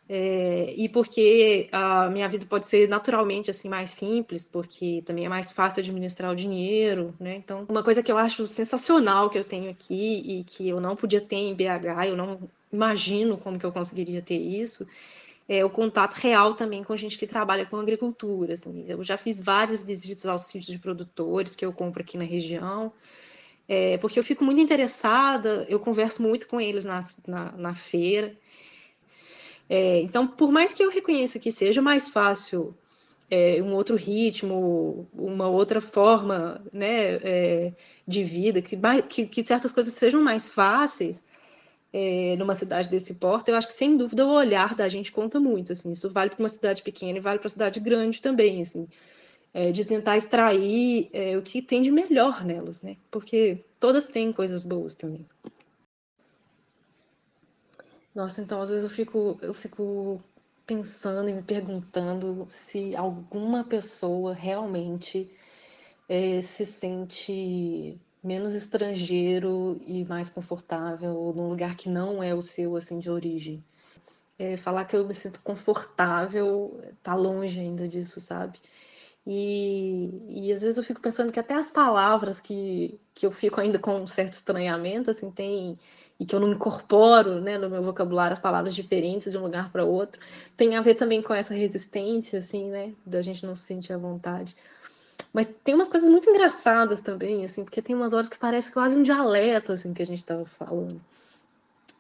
é, 0.09 0.73
e 0.75 0.89
porque 0.89 1.69
a 1.71 2.09
minha 2.09 2.27
vida 2.29 2.47
pode 2.47 2.67
ser 2.67 2.89
naturalmente 2.89 3.51
assim 3.51 3.69
mais 3.69 3.91
simples, 3.91 4.43
porque 4.43 5.03
também 5.05 5.27
é 5.27 5.29
mais 5.29 5.51
fácil 5.51 5.81
administrar 5.81 6.33
o 6.33 6.37
dinheiro, 6.37 7.15
né? 7.21 7.37
Então, 7.37 7.67
uma 7.69 7.83
coisa 7.83 8.03
que 8.03 8.11
eu 8.11 8.17
acho 8.17 8.47
sensacional 8.49 9.29
que 9.29 9.39
eu 9.39 9.45
tenho 9.45 9.71
aqui 9.71 10.23
e 10.25 10.45
que 10.45 10.67
eu 10.69 10.81
não 10.81 10.97
podia 10.97 11.21
ter 11.21 11.37
em 11.37 11.55
BH, 11.55 12.07
eu 12.09 12.17
não 12.17 12.41
imagino 12.73 13.37
como 13.37 13.59
que 13.59 13.67
eu 13.67 13.73
conseguiria 13.73 14.23
ter 14.23 14.39
isso, 14.39 14.87
é 15.47 15.63
o 15.65 15.71
contato 15.71 16.15
real 16.15 16.55
também 16.55 16.83
com 16.83 16.97
gente 16.97 17.19
que 17.19 17.27
trabalha 17.27 17.67
com 17.67 17.77
agricultura. 17.77 18.55
Assim. 18.55 18.85
Eu 18.89 19.03
já 19.05 19.19
fiz 19.19 19.43
várias 19.43 19.85
visitas 19.85 20.27
aos 20.27 20.43
sítios 20.43 20.73
de 20.73 20.79
produtores 20.79 21.55
que 21.55 21.65
eu 21.65 21.73
compro 21.73 22.03
aqui 22.03 22.17
na 22.17 22.25
região, 22.25 22.93
é, 23.69 23.99
porque 23.99 24.19
eu 24.19 24.25
fico 24.25 24.43
muito 24.43 24.61
interessada, 24.61 25.67
eu 25.69 25.79
converso 25.79 26.23
muito 26.23 26.49
com 26.49 26.59
eles 26.59 26.87
na, 26.87 27.03
na, 27.27 27.53
na 27.53 27.75
feira. 27.75 28.35
É, 29.69 30.01
então, 30.01 30.27
por 30.27 30.51
mais 30.51 30.73
que 30.73 30.83
eu 30.83 30.91
reconheça 30.91 31.39
que 31.39 31.53
seja 31.53 31.83
mais 31.83 32.09
fácil 32.09 32.75
é, 33.31 33.63
um 33.63 33.75
outro 33.75 33.97
ritmo, 33.97 35.07
uma 35.13 35.49
outra 35.49 35.81
forma 35.81 36.63
né, 36.73 37.17
é, 37.17 37.73
de 38.07 38.25
vida, 38.25 38.63
que, 38.63 38.77
que, 39.09 39.27
que, 39.27 39.43
certas 39.43 39.73
coisas 39.73 39.93
sejam 39.93 40.23
mais 40.23 40.49
fáceis 40.49 41.23
é, 41.93 42.37
numa 42.39 42.55
cidade 42.55 42.89
desse 42.89 43.15
porte, 43.15 43.51
eu 43.51 43.57
acho 43.57 43.69
que 43.69 43.75
sem 43.75 43.97
dúvida 43.97 44.27
o 44.27 44.31
olhar 44.31 44.75
da 44.75 44.89
gente 44.89 45.13
conta 45.13 45.39
muito. 45.39 45.73
Assim, 45.73 45.93
isso 45.93 46.11
vale 46.11 46.31
para 46.31 46.39
uma 46.41 46.49
cidade 46.49 46.83
pequena 46.83 47.19
e 47.19 47.21
vale 47.21 47.39
para 47.39 47.47
uma 47.47 47.51
cidade 47.51 47.81
grande 47.81 48.23
também, 48.23 48.63
assim, 48.63 48.89
é, 49.53 49.73
de 49.73 49.85
tentar 49.85 50.17
extrair 50.17 51.09
é, 51.13 51.37
o 51.37 51.43
que 51.43 51.61
tem 51.63 51.83
de 51.83 51.91
melhor 51.91 52.45
nelas, 52.45 52.83
né? 52.83 52.97
Porque 53.11 53.65
todas 53.81 54.09
têm 54.09 54.33
coisas 54.33 54.65
boas 54.65 54.95
também. 54.95 55.27
Nossa, 58.19 58.43
então 58.43 58.61
às 58.61 58.71
vezes 58.71 58.83
eu 58.83 58.91
fico, 58.91 59.39
eu 59.41 59.55
fico 59.55 60.19
pensando 60.67 61.29
e 61.29 61.33
me 61.33 61.41
perguntando 61.41 62.49
se 62.51 62.97
alguma 62.97 63.63
pessoa 63.63 64.35
realmente 64.35 65.31
é, 66.09 66.41
se 66.41 66.67
sente 66.67 67.97
menos 68.21 68.57
estrangeiro 68.57 69.81
e 69.87 70.05
mais 70.05 70.29
confortável 70.29 71.33
num 71.37 71.49
lugar 71.49 71.77
que 71.77 71.89
não 71.89 72.21
é 72.21 72.35
o 72.35 72.43
seu 72.43 72.75
assim 72.75 72.99
de 72.99 73.09
origem. 73.09 73.63
É, 74.37 74.57
falar 74.57 74.87
que 74.87 74.97
eu 74.97 75.07
me 75.07 75.15
sinto 75.15 75.41
confortável 75.41 76.83
tá 77.05 77.15
longe 77.15 77.61
ainda 77.61 77.87
disso, 77.87 78.21
sabe? 78.21 78.59
E, 79.25 80.11
e 80.29 80.53
às 80.53 80.63
vezes 80.63 80.77
eu 80.77 80.83
fico 80.83 81.01
pensando 81.01 81.31
que 81.31 81.39
até 81.39 81.55
as 81.55 81.71
palavras 81.71 82.41
que, 82.41 82.99
que 83.15 83.25
eu 83.27 83.31
fico 83.31 83.61
ainda 83.61 83.79
com 83.79 83.95
um 83.95 84.09
certo 84.09 84.33
estranhamento, 84.33 85.09
assim, 85.09 85.31
tem 85.31 85.79
e 86.19 86.27
que 86.27 86.35
eu 86.35 86.41
não 86.41 86.51
incorporo 86.51 87.41
né, 87.41 87.57
no 87.57 87.71
meu 87.71 87.83
vocabulário 87.83 88.33
as 88.33 88.41
palavras 88.41 88.75
diferentes 88.75 89.31
de 89.31 89.39
um 89.39 89.43
lugar 89.43 89.71
para 89.71 89.85
outro, 89.85 90.21
tem 90.57 90.77
a 90.77 90.81
ver 90.81 90.95
também 90.95 91.23
com 91.23 91.33
essa 91.33 91.55
resistência, 91.55 92.41
assim, 92.41 92.69
né, 92.69 92.93
da 93.07 93.23
gente 93.23 93.47
não 93.47 93.55
se 93.55 93.65
sentir 93.65 93.93
à 93.93 93.99
vontade. 93.99 94.57
Mas 95.33 95.47
tem 95.63 95.75
umas 95.75 95.89
coisas 95.89 96.09
muito 96.09 96.29
engraçadas 96.29 97.01
também, 97.01 97.45
assim, 97.45 97.65
porque 97.65 97.83
tem 97.83 97.95
umas 97.95 98.13
horas 98.13 98.29
que 98.29 98.39
parece 98.39 98.73
quase 98.73 98.97
um 98.97 99.03
dialeto, 99.03 99.73
assim, 99.73 99.95
que 99.95 100.03
a 100.03 100.07
gente 100.07 100.21
estava 100.21 100.45
falando. 100.45 101.01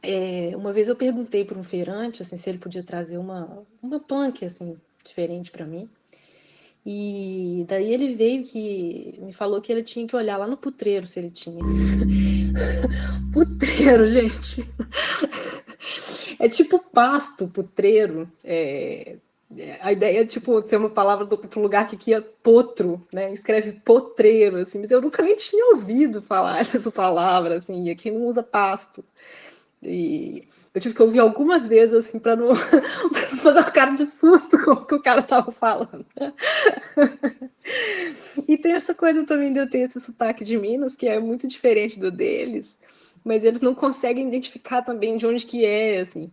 É, 0.02 0.52
uma 0.56 0.72
vez 0.72 0.88
eu 0.88 0.96
perguntei 0.96 1.44
para 1.44 1.58
um 1.58 1.64
feirante, 1.64 2.22
assim, 2.22 2.36
se 2.36 2.48
ele 2.48 2.58
podia 2.58 2.82
trazer 2.82 3.18
uma, 3.18 3.62
uma 3.82 4.00
punk, 4.00 4.44
assim, 4.44 4.76
diferente 5.04 5.50
para 5.50 5.66
mim. 5.66 5.88
E 6.90 7.66
daí 7.68 7.92
ele 7.92 8.14
veio 8.14 8.42
que 8.42 9.18
me 9.20 9.30
falou 9.30 9.60
que 9.60 9.70
ele 9.70 9.82
tinha 9.82 10.06
que 10.06 10.16
olhar 10.16 10.38
lá 10.38 10.46
no 10.46 10.56
putreiro 10.56 11.06
se 11.06 11.18
ele 11.18 11.30
tinha. 11.30 11.60
putreiro, 13.30 14.06
gente. 14.06 14.66
É 16.38 16.48
tipo 16.48 16.78
pasto, 16.78 17.46
putreiro. 17.46 18.26
É, 18.42 19.16
a 19.82 19.92
ideia 19.92 20.22
é 20.22 20.24
tipo 20.24 20.62
ser 20.62 20.78
uma 20.78 20.88
palavra 20.88 21.26
do, 21.26 21.36
do 21.36 21.60
lugar 21.60 21.86
que 21.86 21.96
aqui 21.96 22.14
é 22.14 22.22
potro, 22.22 23.06
né? 23.12 23.34
Escreve 23.34 23.72
potreiro, 23.84 24.56
assim, 24.56 24.78
mas 24.78 24.90
eu 24.90 25.02
nunca 25.02 25.22
nem 25.22 25.36
tinha 25.36 25.74
ouvido 25.74 26.22
falar 26.22 26.60
essa 26.74 26.90
palavra, 26.90 27.56
assim, 27.56 27.84
e 27.84 27.90
aqui 27.90 28.10
não 28.10 28.22
usa 28.22 28.42
pasto. 28.42 29.04
E 29.82 30.48
eu 30.74 30.80
tive 30.80 30.94
que 30.94 31.02
ouvir 31.02 31.20
algumas 31.20 31.66
vezes, 31.66 31.94
assim, 31.94 32.18
para 32.18 32.34
não 32.34 32.54
fazer 33.42 33.60
uma 33.60 33.70
cara 33.70 33.92
de 33.92 34.06
susto 34.06 34.58
com 34.64 34.72
o 34.72 34.86
que 34.86 34.94
o 34.94 35.02
cara 35.02 35.22
tava 35.22 35.52
falando. 35.52 36.04
e 38.46 38.56
tem 38.56 38.72
essa 38.72 38.94
coisa 38.94 39.24
também 39.24 39.52
de 39.52 39.60
eu 39.60 39.70
ter 39.70 39.80
esse 39.80 40.00
sotaque 40.00 40.44
de 40.44 40.58
Minas, 40.58 40.96
que 40.96 41.06
é 41.06 41.20
muito 41.20 41.46
diferente 41.46 41.98
do 41.98 42.10
deles, 42.10 42.78
mas 43.24 43.44
eles 43.44 43.60
não 43.60 43.74
conseguem 43.74 44.26
identificar 44.26 44.82
também 44.82 45.16
de 45.16 45.26
onde 45.26 45.46
que 45.46 45.64
é, 45.64 46.00
assim. 46.00 46.30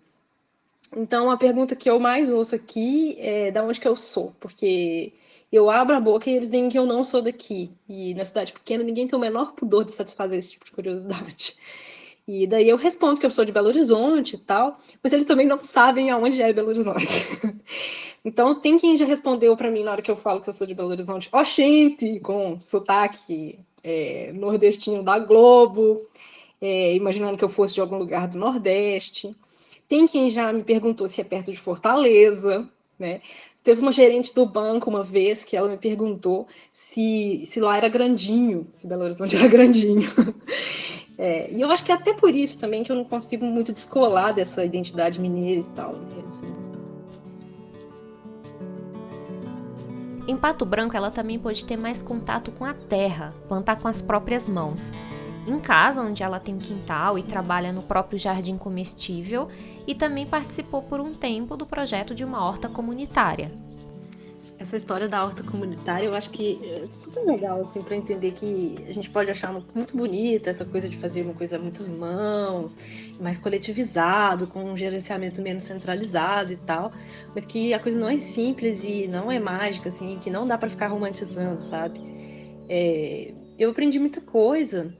Então, 0.96 1.30
a 1.30 1.38
pergunta 1.38 1.76
que 1.76 1.90
eu 1.90 2.00
mais 2.00 2.32
ouço 2.32 2.56
aqui 2.56 3.18
é 3.20 3.52
da 3.52 3.64
onde 3.64 3.80
que 3.80 3.88
eu 3.88 3.96
sou, 3.96 4.34
porque 4.40 5.14
eu 5.52 5.70
abro 5.70 5.96
a 5.96 6.00
boca 6.00 6.30
e 6.30 6.34
eles 6.34 6.50
veem 6.50 6.70
que 6.70 6.78
eu 6.78 6.86
não 6.86 7.04
sou 7.04 7.22
daqui. 7.22 7.72
E 7.88 8.14
na 8.16 8.26
cidade 8.26 8.54
pequena 8.54 8.84
ninguém 8.84 9.08
tem 9.08 9.18
o 9.18 9.22
menor 9.22 9.54
pudor 9.54 9.84
de 9.86 9.92
satisfazer 9.92 10.40
esse 10.40 10.52
tipo 10.52 10.66
de 10.66 10.72
curiosidade. 10.72 11.56
E 12.28 12.48
daí 12.48 12.68
eu 12.68 12.78
respondo 12.78 13.20
que 13.20 13.26
eu 13.26 13.32
sou 13.32 13.46
de 13.46 13.52
Belo 13.52 13.68
Horizonte 13.68 14.36
e 14.36 14.40
tal, 14.40 14.78
mas 15.04 15.14
eles 15.14 15.26
também 15.26 15.46
não 15.46 15.60
sabem 15.60 16.10
aonde 16.10 16.42
é 16.42 16.52
Belo 16.52 16.70
Horizonte. 16.70 17.06
então 18.26 18.60
tem 18.60 18.80
quem 18.80 18.98
já 18.98 19.06
respondeu 19.06 19.56
para 19.56 19.70
mim 19.70 19.84
na 19.84 19.92
hora 19.92 20.02
que 20.02 20.10
eu 20.10 20.18
falo 20.18 20.42
que 20.42 20.50
eu 20.50 20.54
sou 20.54 20.66
de 20.66 20.74
Belo 20.74 20.90
Horizonte, 20.90 21.30
ó 21.32 21.42
oh, 21.44 22.22
com 22.24 22.60
sotaque 22.60 23.60
é, 23.84 24.32
nordestino 24.34 25.04
da 25.04 25.20
Globo, 25.20 26.02
é, 26.60 26.96
imaginando 26.96 27.38
que 27.38 27.44
eu 27.44 27.50
fosse 27.50 27.76
de 27.76 27.82
algum 27.82 27.98
lugar 27.98 28.28
do 28.28 28.40
Nordeste. 28.40 29.36
Tem 29.88 30.08
quem 30.08 30.32
já 30.32 30.52
me 30.52 30.64
perguntou 30.64 31.08
se 31.08 31.22
é 31.22 31.24
perto 31.24 31.52
de 31.52 31.60
Fortaleza, 31.60 32.68
né? 32.98 33.22
Teve 33.64 33.82
uma 33.82 33.92
gerente 33.92 34.34
do 34.34 34.46
banco 34.46 34.90
uma 34.90 35.04
vez 35.04 35.44
que 35.44 35.56
ela 35.56 35.68
me 35.68 35.78
perguntou 35.78 36.48
se, 36.72 37.44
se 37.46 37.60
lá 37.60 37.78
era 37.78 37.90
grandinho, 37.90 38.68
se 38.72 38.88
Belo 38.88 39.04
Horizonte 39.04 39.36
era 39.38 39.48
grandinho. 39.48 40.12
É, 41.18 41.52
e 41.52 41.62
eu 41.62 41.72
acho 41.72 41.84
que 41.84 41.92
é 41.92 41.96
até 41.96 42.14
por 42.14 42.34
isso 42.34 42.60
também 42.60 42.84
que 42.84 42.92
eu 42.92 42.96
não 42.96 43.06
consigo 43.06 43.46
muito 43.46 43.72
descolar 43.72 44.34
dessa 44.34 44.66
identidade 44.66 45.20
mineira 45.20 45.62
e 45.62 45.72
tal. 45.76 45.94
Né, 45.94 46.24
assim. 46.28 46.54
Em 50.28 50.36
Pato 50.36 50.66
Branco, 50.66 50.98
ela 50.98 51.12
também 51.12 51.38
pode 51.38 51.64
ter 51.64 51.78
mais 51.78 52.02
contato 52.02 52.52
com 52.52 52.66
a 52.66 52.74
terra, 52.74 53.34
plantar 53.48 53.78
com 53.78 53.88
as 53.88 54.02
próprias 54.02 54.48
mãos. 54.48 54.92
Em 55.48 55.60
casa, 55.60 56.02
onde 56.02 56.24
ela 56.24 56.40
tem 56.40 56.56
um 56.56 56.60
quintal 56.60 57.20
e 57.20 57.24
trabalha 57.24 57.72
no 57.72 57.84
próprio 57.84 58.18
jardim 58.18 58.58
comestível, 58.58 59.48
e 59.86 59.94
também 59.94 60.26
participou 60.26 60.82
por 60.82 61.00
um 61.00 61.14
tempo 61.14 61.56
do 61.56 61.68
projeto 61.68 62.16
de 62.16 62.26
uma 62.26 62.44
horta 62.44 62.68
comunitária, 62.68 63.52
essa 64.66 64.76
história 64.76 65.08
da 65.08 65.24
horta 65.24 65.44
comunitária 65.44 66.06
eu 66.06 66.16
acho 66.16 66.32
que 66.32 66.60
é 66.64 66.92
super 66.92 67.24
legal, 67.24 67.62
assim, 67.62 67.82
para 67.82 67.96
entender 67.96 68.32
que 68.32 68.76
a 68.90 68.94
gente 68.94 69.10
pode 69.10 69.30
achar 69.30 69.54
muito 69.54 69.96
bonita 69.96 70.50
essa 70.50 70.66
coisa 70.66 70.90
de 70.90 70.98
fazer 70.98 71.22
uma 71.22 71.34
coisa 71.34 71.56
a 71.56 71.60
muitas 71.60 71.92
mãos, 71.92 72.78
mais 73.20 73.38
coletivizado, 73.38 74.48
com 74.48 74.64
um 74.64 74.76
gerenciamento 74.76 75.42
menos 75.42 75.64
centralizado 75.64 76.52
e 76.52 76.58
tal, 76.58 76.92
mas 77.34 77.46
que 77.46 77.74
a 77.74 77.80
coisa 77.80 77.98
não 77.98 78.10
é 78.10 78.18
simples 78.18 78.84
e 78.84 79.08
não 79.08 79.32
é 79.32 79.40
mágica, 79.40 79.90
assim, 79.90 80.20
que 80.24 80.32
não 80.32 80.46
dá 80.46 80.58
para 80.58 80.70
ficar 80.70 80.88
romantizando, 80.88 81.60
sabe? 81.60 82.02
É, 82.68 83.34
eu 83.60 83.70
aprendi 83.70 84.00
muita 84.00 84.20
coisa 84.20 84.92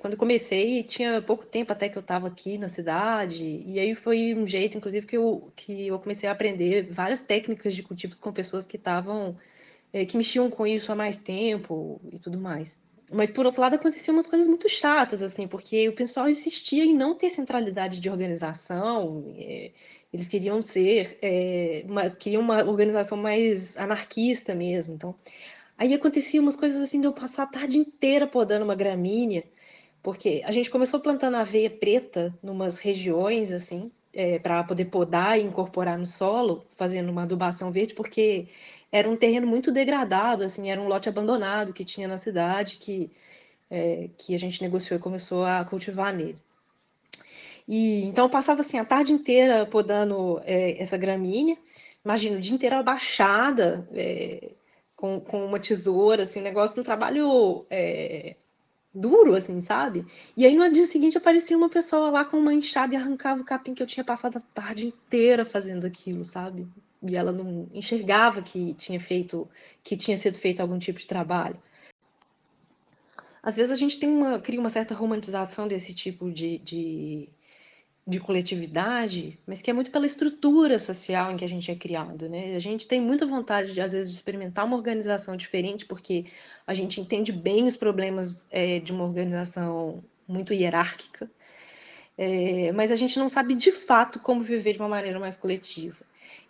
quando 0.00 0.14
eu 0.14 0.18
comecei, 0.18 0.82
tinha 0.82 1.22
pouco 1.22 1.46
tempo 1.46 1.72
até 1.72 1.88
que 1.88 1.96
eu 1.96 2.00
estava 2.00 2.28
aqui 2.28 2.58
na 2.58 2.68
cidade, 2.68 3.62
e 3.66 3.78
aí 3.78 3.94
foi 3.94 4.34
um 4.34 4.46
jeito, 4.46 4.76
inclusive, 4.76 5.06
que 5.06 5.16
eu, 5.16 5.52
que 5.56 5.86
eu 5.88 5.98
comecei 5.98 6.28
a 6.28 6.32
aprender 6.32 6.88
várias 6.90 7.20
técnicas 7.20 7.74
de 7.74 7.82
cultivos 7.82 8.18
com 8.18 8.32
pessoas 8.32 8.66
que 8.66 8.76
estavam, 8.76 9.36
é, 9.92 10.04
que 10.04 10.16
mexiam 10.16 10.50
com 10.50 10.66
isso 10.66 10.92
há 10.92 10.94
mais 10.94 11.16
tempo 11.16 12.00
e 12.12 12.18
tudo 12.18 12.38
mais. 12.38 12.78
Mas, 13.10 13.30
por 13.30 13.44
outro 13.46 13.60
lado, 13.60 13.74
aconteciam 13.74 14.14
umas 14.14 14.26
coisas 14.26 14.48
muito 14.48 14.68
chatas, 14.68 15.22
assim, 15.22 15.46
porque 15.46 15.88
o 15.88 15.94
pessoal 15.94 16.28
insistia 16.28 16.84
em 16.84 16.94
não 16.94 17.14
ter 17.14 17.30
centralidade 17.30 18.00
de 18.00 18.08
organização, 18.10 19.24
é, 19.36 19.70
eles 20.12 20.28
queriam 20.28 20.60
ser, 20.62 21.18
é, 21.22 21.84
uma, 21.86 22.10
queriam 22.10 22.42
uma 22.42 22.64
organização 22.64 23.18
mais 23.18 23.76
anarquista 23.76 24.54
mesmo, 24.54 24.94
então... 24.94 25.14
Aí 25.76 25.94
aconteciam 25.94 26.42
umas 26.42 26.54
coisas 26.54 26.80
assim 26.80 27.00
de 27.00 27.06
eu 27.06 27.12
passar 27.12 27.42
a 27.44 27.46
tarde 27.46 27.78
inteira 27.78 28.26
podando 28.26 28.64
uma 28.64 28.74
gramínea, 28.74 29.42
porque 30.02 30.42
a 30.44 30.52
gente 30.52 30.70
começou 30.70 31.00
plantando 31.00 31.36
aveia 31.36 31.70
preta 31.70 32.34
numas 32.42 32.78
regiões, 32.78 33.52
assim, 33.52 33.90
é, 34.12 34.38
para 34.38 34.64
poder 34.64 34.86
podar 34.86 35.38
e 35.38 35.42
incorporar 35.42 35.98
no 35.98 36.06
solo, 36.06 36.64
fazendo 36.76 37.10
uma 37.10 37.22
adubação 37.22 37.70
verde, 37.70 37.94
porque 37.94 38.48
era 38.90 39.08
um 39.08 39.16
terreno 39.16 39.46
muito 39.46 39.72
degradado, 39.72 40.44
assim, 40.44 40.70
era 40.70 40.80
um 40.80 40.88
lote 40.88 41.08
abandonado 41.08 41.72
que 41.72 41.84
tinha 41.84 42.08
na 42.08 42.16
cidade, 42.16 42.76
que, 42.76 43.10
é, 43.70 44.10
que 44.18 44.34
a 44.34 44.38
gente 44.38 44.60
negociou 44.62 44.98
e 44.98 45.02
começou 45.02 45.44
a 45.44 45.64
cultivar 45.64 46.12
nele. 46.14 46.36
E, 47.66 48.04
então 48.04 48.26
eu 48.26 48.30
passava 48.30 48.60
assim 48.60 48.78
a 48.78 48.84
tarde 48.84 49.12
inteira 49.12 49.64
podando 49.66 50.40
é, 50.44 50.82
essa 50.82 50.96
gramínea, 50.98 51.56
imagina, 52.04 52.36
o 52.36 52.40
dia 52.40 52.54
inteiro 52.54 52.76
abaixada, 52.76 53.88
é, 53.94 54.50
com, 54.96 55.20
com 55.20 55.44
uma 55.46 55.60
tesoura, 55.60 56.24
assim, 56.24 56.40
negócio, 56.40 56.80
um 56.80 56.84
trabalho 56.84 57.64
é, 57.70 58.36
duro, 58.94 59.34
assim, 59.34 59.60
sabe? 59.60 60.06
E 60.36 60.44
aí 60.44 60.54
no 60.54 60.70
dia 60.70 60.86
seguinte 60.86 61.16
aparecia 61.18 61.56
uma 61.56 61.68
pessoa 61.68 62.10
lá 62.10 62.24
com 62.24 62.38
uma 62.38 62.54
enxada 62.54 62.94
e 62.94 62.96
arrancava 62.96 63.40
o 63.40 63.44
capim 63.44 63.74
que 63.74 63.82
eu 63.82 63.86
tinha 63.86 64.04
passado 64.04 64.38
a 64.38 64.40
tarde 64.54 64.86
inteira 64.86 65.44
fazendo 65.44 65.86
aquilo, 65.86 66.24
sabe? 66.24 66.66
E 67.02 67.16
ela 67.16 67.32
não 67.32 67.68
enxergava 67.72 68.42
que 68.42 68.74
tinha 68.74 69.00
feito, 69.00 69.48
que 69.82 69.96
tinha 69.96 70.16
sido 70.16 70.38
feito 70.38 70.60
algum 70.60 70.78
tipo 70.78 70.98
de 71.00 71.06
trabalho. 71.06 71.60
Às 73.42 73.56
vezes 73.56 73.72
a 73.72 73.74
gente 73.74 73.98
tem 73.98 74.08
uma, 74.08 74.38
cria 74.38 74.60
uma 74.60 74.70
certa 74.70 74.94
romantização 74.94 75.66
desse 75.66 75.92
tipo 75.92 76.30
de, 76.30 76.58
de 76.58 77.28
de 78.06 78.18
coletividade, 78.18 79.38
mas 79.46 79.62
que 79.62 79.70
é 79.70 79.72
muito 79.72 79.90
pela 79.90 80.06
estrutura 80.06 80.78
social 80.78 81.30
em 81.30 81.36
que 81.36 81.44
a 81.44 81.48
gente 81.48 81.70
é 81.70 81.76
criado, 81.76 82.28
né? 82.28 82.56
A 82.56 82.58
gente 82.58 82.86
tem 82.86 83.00
muita 83.00 83.24
vontade, 83.24 83.72
de, 83.72 83.80
às 83.80 83.92
vezes, 83.92 84.10
de 84.10 84.16
experimentar 84.16 84.64
uma 84.64 84.76
organização 84.76 85.36
diferente, 85.36 85.86
porque 85.86 86.26
a 86.66 86.74
gente 86.74 87.00
entende 87.00 87.30
bem 87.30 87.64
os 87.64 87.76
problemas 87.76 88.48
é, 88.50 88.80
de 88.80 88.90
uma 88.90 89.04
organização 89.04 90.02
muito 90.26 90.52
hierárquica, 90.52 91.30
é, 92.18 92.72
mas 92.72 92.90
a 92.90 92.96
gente 92.96 93.18
não 93.18 93.28
sabe 93.28 93.54
de 93.54 93.70
fato 93.70 94.18
como 94.18 94.42
viver 94.42 94.72
de 94.72 94.80
uma 94.80 94.88
maneira 94.88 95.20
mais 95.20 95.36
coletiva. 95.36 96.04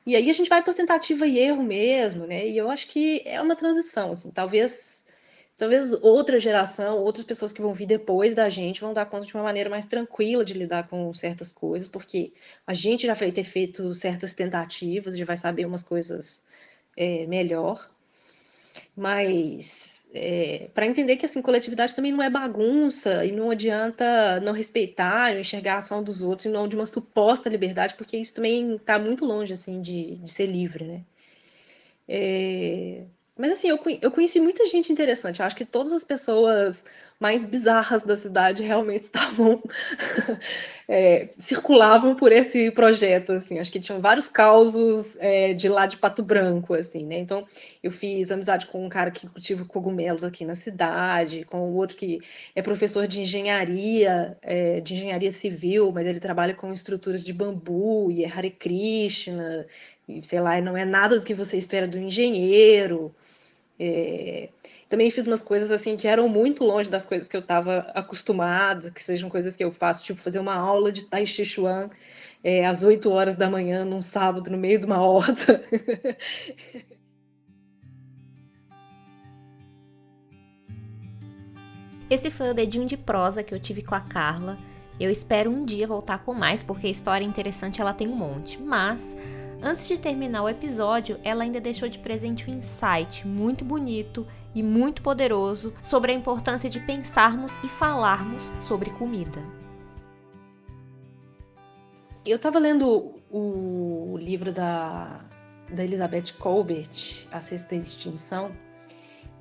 E 0.07 0.17
aí 0.17 0.31
a 0.31 0.33
gente 0.33 0.49
vai 0.49 0.63
por 0.63 0.75
tentativa 0.75 1.27
e 1.27 1.39
erro 1.39 1.63
mesmo, 1.63 2.27
né? 2.27 2.49
E 2.49 2.57
eu 2.57 2.71
acho 2.71 2.89
que 2.89 3.23
é 3.27 3.41
uma 3.41 3.55
transição, 3.55 4.13
assim, 4.13 4.31
talvez 4.31 5.07
talvez 5.57 5.93
outra 5.93 6.41
geração, 6.41 6.99
outras 6.99 7.25
pessoas 7.25 7.53
que 7.53 7.63
vão 7.63 7.73
vir 7.73 7.87
depois 7.87 8.35
da 8.35 8.49
gente 8.49 8.81
vão 8.81 8.93
dar 8.93 9.07
conta 9.07 9.27
de 9.27 9.35
uma 9.35 9.43
maneira 9.43 9.71
mais 9.71 9.87
tranquila 9.87 10.45
de 10.45 10.55
lidar 10.55 10.89
com 10.89 11.13
certas 11.15 11.53
coisas, 11.53 11.89
porque 11.89 12.33
a 12.67 12.75
gente 12.75 13.07
já 13.07 13.15
vai 13.15 13.33
ter 13.33 13.45
feito 13.45 13.93
certas 13.95 14.35
tentativas, 14.35 15.17
já 15.17 15.25
vai 15.25 15.37
saber 15.37 15.67
umas 15.67 15.83
coisas 15.83 16.45
é, 16.97 17.27
melhor. 17.27 17.91
Mas 18.97 20.09
é, 20.15 20.69
para 20.75 20.87
entender 20.87 21.17
que 21.17 21.27
assim, 21.27 21.43
coletividade 21.43 21.95
também 21.95 22.13
não 22.13 22.23
é 22.23 22.29
bagunça 22.31 23.25
e 23.25 23.33
não 23.33 23.51
adianta 23.51 24.41
não 24.41 24.53
respeitar, 24.53 25.35
enxergar 25.39 25.75
a 25.75 25.79
ação 25.79 26.03
dos 26.03 26.23
outros 26.23 26.47
em 26.47 26.51
nome 26.51 26.69
de 26.69 26.77
uma 26.77 26.87
suposta 26.87 27.49
liberdade, 27.49 27.95
porque 27.95 28.17
isso 28.17 28.35
também 28.35 28.77
está 28.77 28.99
muito 28.99 29.25
longe 29.25 29.53
assim 29.53 29.81
de, 29.81 30.17
de 30.17 30.31
ser 30.31 30.47
livre, 30.47 30.85
né? 30.85 31.05
É, 32.09 33.05
Mas 33.43 33.51
assim, 33.51 33.71
eu, 33.71 33.81
eu 34.01 34.13
conheci 34.13 34.39
muita 34.39 34.65
gente 34.69 34.93
interessante. 34.93 35.41
Eu 35.41 35.47
acho 35.47 35.57
que 35.57 35.65
todas 35.65 35.93
as 35.93 36.05
pessoas 36.05 36.85
mais 37.19 37.45
bizarras 37.45 38.05
da 38.05 38.15
cidade 38.15 38.63
realmente 38.63 39.03
estavam 39.11 39.61
é, 40.89 41.31
circulavam 41.37 42.15
por 42.15 42.31
esse 42.31 42.71
projeto, 42.71 43.33
assim. 43.33 43.59
Acho 43.59 43.73
que 43.73 43.81
tinham 43.81 44.01
vários 44.01 44.29
causos 44.29 45.17
é, 45.19 45.55
de 45.55 45.69
lá 45.69 45.87
de 45.87 45.97
Pato 45.97 46.23
Branco, 46.23 46.73
assim, 46.73 47.05
né? 47.05 47.19
Então, 47.19 47.45
eu 47.83 47.91
fiz 47.91 48.31
amizade 48.31 48.67
com 48.69 48.87
um 48.87 48.89
cara 48.89 49.11
que 49.11 49.27
cultiva 49.27 49.65
cogumelos 49.65 50.23
aqui 50.23 50.45
na 50.45 50.55
cidade, 50.55 51.45
com 51.45 51.63
o 51.69 51.75
outro 51.75 51.97
que 51.97 52.21
é 52.55 52.63
professor 52.63 53.09
de 53.09 53.23
engenharia, 53.23 54.39
é, 54.41 54.79
de 54.81 54.95
engenharia 54.95 55.33
civil, 55.33 55.91
mas 55.91 56.07
ele 56.07 56.21
trabalha 56.21 56.55
com 56.55 56.73
estruturas 56.73 57.25
de 57.25 57.33
bambu 57.33 58.09
e 58.09 58.25
é 58.25 58.29
Hare 58.29 58.51
Krishna, 58.51 59.67
e 60.09 60.25
sei 60.25 60.41
lá, 60.41 60.61
não 60.61 60.77
é 60.77 60.85
nada 60.85 61.19
do 61.19 61.25
que 61.25 61.35
você 61.35 61.57
espera 61.57 61.89
do 61.89 61.99
engenheiro. 61.99 63.13
É, 63.85 64.49
também 64.89 65.11
fiz 65.11 65.27
umas 65.27 65.43
coisas 65.43 65.73
assim 65.73 65.97
que 65.97 66.07
eram 66.07 66.29
muito 66.29 66.63
longe 66.63 66.89
das 66.89 67.05
coisas 67.05 67.27
que 67.27 67.37
eu 67.37 67.41
estava 67.41 67.79
acostumada, 67.97 68.93
que 68.93 69.03
sejam 69.03 69.29
coisas 69.29 69.57
que 69.57 69.65
eu 69.65 69.73
faço, 69.73 70.05
tipo 70.05 70.21
fazer 70.21 70.39
uma 70.39 70.55
aula 70.55 70.93
de 70.93 71.05
Tai 71.07 71.27
Chi 71.27 71.45
Chuan 71.45 71.91
é, 72.45 72.65
às 72.65 72.85
8 72.85 73.11
horas 73.11 73.35
da 73.35 73.51
manhã, 73.51 73.85
num 73.85 74.01
sábado, 74.01 74.49
no 74.51 74.57
meio 74.57 74.79
de 74.79 74.87
uma 74.87 75.03
horta. 75.03 75.61
Esse 82.09 82.31
foi 82.31 82.51
o 82.51 82.55
dedinho 82.55 82.87
de 82.87 82.97
prosa 82.97 83.43
que 83.43 83.53
eu 83.53 83.59
tive 83.59 83.83
com 83.83 83.97
a 83.97 84.01
Carla. 84.01 84.57
Eu 85.01 85.11
espero 85.11 85.51
um 85.51 85.65
dia 85.65 85.89
voltar 85.89 86.19
com 86.19 86.33
mais, 86.35 86.63
porque 86.63 86.87
a 86.87 86.91
história 86.91 87.25
interessante 87.25 87.81
ela 87.81 87.93
tem 87.93 88.07
um 88.07 88.15
monte. 88.15 88.63
Mas 88.63 89.17
Antes 89.65 89.87
de 89.87 89.97
terminar 89.97 90.43
o 90.43 90.49
episódio, 90.49 91.21
ela 91.23 91.45
ainda 91.45 91.61
deixou 91.61 91.89
de 91.89 92.01
presente 92.01 92.51
um 92.51 92.55
insight 92.55 93.25
muito 93.25 93.65
bonito 93.65 94.27
e 94.53 94.61
muito 94.61 95.03
poderoso 95.03 95.73
sobre 95.85 96.11
a 96.11 96.15
importância 96.15 96.69
de 96.69 96.81
pensarmos 96.81 97.53
e 97.63 97.69
falarmos 97.69 98.43
sobre 98.67 98.91
comida. 98.91 99.41
Eu 102.27 102.37
estava 102.37 102.59
lendo 102.59 103.15
o 103.31 104.17
livro 104.19 104.51
da, 104.53 105.25
da 105.73 105.85
Elizabeth 105.85 106.33
Colbert, 106.41 107.29
A 107.31 107.41
Sexta 107.41 107.77
Extinção, 107.77 108.51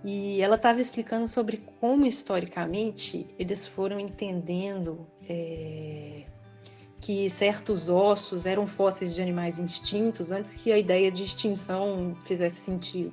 e 0.04 0.40
ela 0.40 0.56
estava 0.56 0.80
explicando 0.80 1.28
sobre 1.28 1.63
como 1.80 2.06
historicamente 2.06 3.28
eles 3.40 3.66
foram 3.66 4.00
entendendo 4.00 5.08
é, 5.28 6.21
que 7.01 7.27
certos 7.29 7.89
ossos 7.89 8.46
eram 8.46 8.67
fósseis 8.67 9.13
de 9.13 9.22
animais 9.22 9.58
extintos 9.58 10.31
antes 10.31 10.55
que 10.55 10.72
a 10.72 10.77
ideia 10.77 11.12
de 11.12 11.24
extinção 11.24 12.15
fizesse 12.25 12.62
sentido. 12.62 13.12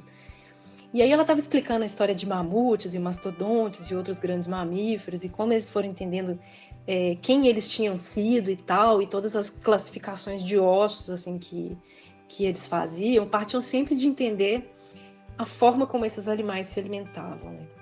E 0.93 1.03
aí 1.03 1.11
ela 1.11 1.23
estava 1.23 1.39
explicando 1.39 1.83
a 1.83 1.87
história 1.87 2.15
de 2.15 2.27
mamutes 2.27 2.95
e 2.95 2.99
mastodontes 2.99 3.87
e 3.87 3.95
outros 3.95 4.19
grandes 4.19 4.47
mamíferos 4.47 5.25
e 5.25 5.29
como 5.29 5.53
eles 5.53 5.69
foram 5.69 5.89
entendendo 5.89 6.39
é, 6.87 7.17
quem 7.21 7.47
eles 7.47 7.69
tinham 7.69 7.97
sido 7.97 8.51
e 8.51 8.57
tal, 8.57 9.03
e 9.03 9.07
todas 9.07 9.35
as 9.35 9.51
classificações 9.51 10.43
de 10.43 10.59
ossos 10.59 11.11
assim 11.11 11.39
que, 11.39 11.77
que 12.27 12.45
eles 12.45 12.67
faziam, 12.67 13.27
partiam 13.27 13.61
sempre 13.61 13.97
de 13.97 14.07
entender 14.07 14.71
a 15.37 15.47
forma 15.47 15.87
como 15.87 16.05
esses 16.05 16.29
animais 16.29 16.67
se 16.67 16.81
alimentavam. 16.81 17.53
Né? 17.53 17.78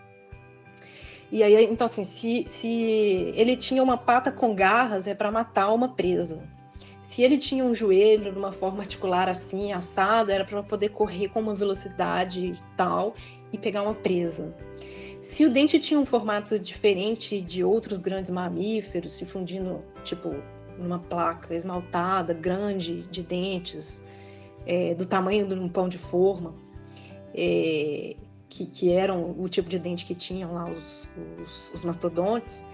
E 1.30 1.42
aí, 1.42 1.64
então, 1.64 1.86
assim, 1.86 2.04
se, 2.04 2.44
se 2.46 3.32
ele 3.34 3.56
tinha 3.56 3.82
uma 3.82 3.96
pata 3.96 4.30
com 4.30 4.54
garras, 4.54 5.06
é 5.06 5.14
para 5.14 5.30
matar 5.30 5.72
uma 5.72 5.88
presa. 5.88 6.42
Se 7.02 7.22
ele 7.22 7.38
tinha 7.38 7.64
um 7.64 7.74
joelho 7.74 8.32
de 8.32 8.38
uma 8.38 8.52
forma 8.52 8.80
articular 8.80 9.28
assim, 9.28 9.72
assada, 9.72 10.32
era 10.32 10.44
para 10.44 10.62
poder 10.62 10.90
correr 10.90 11.28
com 11.28 11.40
uma 11.40 11.54
velocidade 11.54 12.60
tal 12.76 13.14
e 13.52 13.58
pegar 13.58 13.82
uma 13.82 13.94
presa. 13.94 14.54
Se 15.22 15.44
o 15.44 15.50
dente 15.50 15.80
tinha 15.80 15.98
um 15.98 16.06
formato 16.06 16.58
diferente 16.58 17.40
de 17.40 17.64
outros 17.64 18.00
grandes 18.00 18.30
mamíferos, 18.30 19.12
se 19.12 19.24
fundindo, 19.24 19.82
tipo, 20.04 20.34
numa 20.78 20.98
placa 20.98 21.54
esmaltada, 21.54 22.32
grande, 22.32 23.02
de 23.10 23.22
dentes, 23.22 24.04
é, 24.64 24.94
do 24.94 25.06
tamanho 25.06 25.46
de 25.46 25.54
um 25.54 25.68
pão 25.68 25.88
de 25.88 25.98
forma, 25.98 26.54
é, 27.34 28.14
que, 28.48 28.66
que 28.66 28.90
eram 28.90 29.34
o 29.38 29.48
tipo 29.48 29.68
de 29.68 29.78
dente 29.78 30.04
que 30.04 30.14
tinham 30.14 30.54
lá 30.54 30.68
os, 30.68 31.08
os, 31.42 31.74
os 31.74 31.84
mastodontes, 31.84 32.66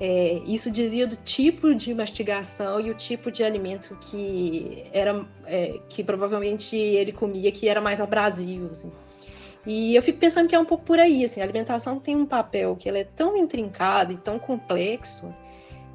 é, 0.00 0.40
isso 0.46 0.70
dizia 0.70 1.06
do 1.06 1.16
tipo 1.16 1.74
de 1.74 1.92
mastigação 1.92 2.80
e 2.80 2.90
o 2.90 2.94
tipo 2.94 3.32
de 3.32 3.42
alimento 3.42 3.96
que 4.00 4.84
era 4.92 5.26
é, 5.44 5.80
que 5.88 6.04
provavelmente 6.04 6.76
ele 6.76 7.12
comia 7.12 7.50
que 7.50 7.68
era 7.68 7.80
mais 7.80 8.00
abrasivo. 8.00 8.70
Assim. 8.70 8.92
E 9.66 9.96
eu 9.96 10.02
fico 10.02 10.18
pensando 10.18 10.48
que 10.48 10.54
é 10.54 10.58
um 10.58 10.64
pouco 10.64 10.84
por 10.84 11.00
aí. 11.00 11.24
Assim, 11.24 11.40
a 11.40 11.44
alimentação 11.44 11.98
tem 11.98 12.14
um 12.14 12.26
papel 12.26 12.76
que 12.76 12.88
ela 12.88 12.98
é 12.98 13.04
tão 13.04 13.36
intrincado 13.36 14.12
e 14.12 14.16
tão 14.16 14.38
complexo 14.38 15.34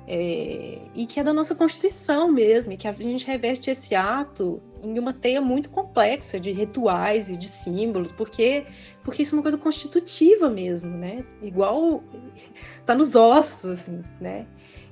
é, 0.08 0.80
e 0.94 1.06
que 1.06 1.20
é 1.20 1.24
da 1.24 1.34
nossa 1.34 1.56
Constituição 1.56 2.30
mesmo, 2.32 2.74
e 2.74 2.78
que 2.78 2.88
a 2.88 2.92
gente 2.92 3.26
reveste 3.26 3.70
esse 3.70 3.96
ato 3.96 4.62
em 4.84 5.00
uma 5.00 5.14
teia 5.14 5.42
muito 5.42 5.70
complexa 5.70 6.40
de 6.40 6.52
rituais 6.52 7.30
e 7.30 7.38
de 7.38 7.48
símbolos, 7.48 8.12
porque, 8.12 8.66
porque 9.04 9.22
isso 9.22 9.34
é 9.34 9.38
uma 9.38 9.42
coisa 9.42 9.58
constitutiva 9.58 10.50
mesmo, 10.50 10.92
né? 10.96 11.24
Igual 11.42 12.04
tá 12.86 12.94
nos 12.94 13.16
ossos, 13.16 13.70
assim, 13.70 14.04
né? 14.20 14.46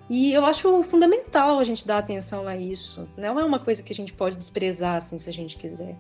E 0.10 0.34
eu 0.34 0.46
acho 0.46 0.84
fundamental 0.84 1.60
a 1.60 1.64
gente 1.64 1.88
dar 1.88 1.98
atenção 2.00 2.48
a 2.48 2.58
isso. 2.58 3.08
Não 3.18 3.40
é 3.40 3.46
uma 3.46 3.60
coisa 3.60 3.82
que 3.82 3.94
a 3.94 3.96
gente 3.96 4.12
pode 4.12 4.36
desprezar, 4.36 4.96
assim, 4.96 5.18
se 5.18 5.30
a 5.30 5.34
gente 5.34 5.58
quiser. 5.58 5.96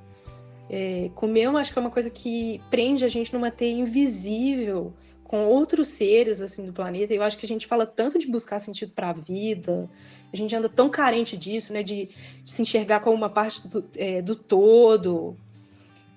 É, 0.69 1.09
comer, 1.15 1.43
eu 1.43 1.57
acho 1.57 1.71
que 1.71 1.79
é 1.79 1.81
uma 1.81 1.91
coisa 1.91 2.09
que 2.09 2.61
prende 2.69 3.05
a 3.05 3.09
gente 3.09 3.33
numa 3.33 3.51
teia 3.51 3.73
invisível, 3.73 4.93
com 5.31 5.45
outros 5.45 5.87
seres 5.87 6.41
assim 6.41 6.65
do 6.65 6.73
planeta. 6.73 7.13
Eu 7.13 7.23
acho 7.23 7.37
que 7.37 7.45
a 7.45 7.47
gente 7.47 7.65
fala 7.65 7.85
tanto 7.85 8.19
de 8.19 8.27
buscar 8.27 8.59
sentido 8.59 8.91
para 8.91 9.11
a 9.11 9.13
vida, 9.13 9.89
a 10.31 10.35
gente 10.35 10.53
anda 10.53 10.67
tão 10.67 10.89
carente 10.89 11.37
disso, 11.37 11.71
né, 11.71 11.81
de, 11.81 12.09
de 12.43 12.51
se 12.51 12.61
enxergar 12.61 12.99
como 12.99 13.15
uma 13.15 13.29
parte 13.29 13.65
do, 13.65 13.89
é, 13.95 14.21
do 14.21 14.35
todo. 14.35 15.37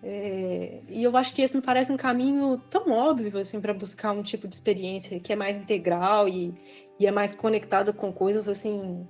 É, 0.03 0.81
e 0.89 1.05
eu 1.05 1.17
acho 1.17 1.33
que 1.33 1.43
esse 1.43 1.55
me 1.55 1.63
parece 1.63 1.93
um 1.93 1.97
caminho 1.97 2.61
tão 2.69 2.91
óbvio 2.91 3.39
assim 3.39 3.61
para 3.61 3.73
buscar 3.73 4.11
um 4.11 4.23
tipo 4.23 4.49
de 4.49 4.55
experiência 4.57 5.21
que 5.21 5.33
é 5.33 5.37
mais 5.37 5.61
integral 5.61 6.29
e, 6.29 6.53
e 6.99 7.07
é 7.07 7.13
mais 7.13 7.33
conectada 7.33 7.93
com 7.93 8.13
coisas 8.13 8.49
assim 8.49 9.07